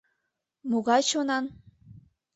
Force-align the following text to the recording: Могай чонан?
Могай 0.69 1.01
чонан? 1.09 1.45